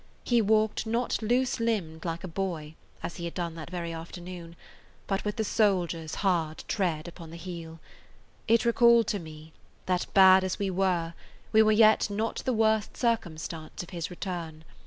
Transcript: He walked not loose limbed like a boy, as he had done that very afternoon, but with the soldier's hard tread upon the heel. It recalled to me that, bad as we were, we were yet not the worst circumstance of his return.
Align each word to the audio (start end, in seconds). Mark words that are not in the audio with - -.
He 0.23 0.41
walked 0.41 0.87
not 0.87 1.21
loose 1.21 1.59
limbed 1.59 2.05
like 2.05 2.23
a 2.23 2.27
boy, 2.27 2.73
as 3.03 3.17
he 3.17 3.25
had 3.25 3.35
done 3.35 3.53
that 3.53 3.69
very 3.69 3.93
afternoon, 3.93 4.55
but 5.05 5.23
with 5.23 5.35
the 5.35 5.43
soldier's 5.43 6.15
hard 6.25 6.63
tread 6.67 7.07
upon 7.07 7.29
the 7.29 7.37
heel. 7.37 7.79
It 8.47 8.65
recalled 8.65 9.05
to 9.09 9.19
me 9.19 9.53
that, 9.85 10.07
bad 10.15 10.43
as 10.43 10.57
we 10.57 10.71
were, 10.71 11.13
we 11.51 11.61
were 11.61 11.71
yet 11.71 12.09
not 12.09 12.37
the 12.45 12.51
worst 12.53 12.97
circumstance 12.97 13.83
of 13.83 13.91
his 13.91 14.09
return. 14.09 14.63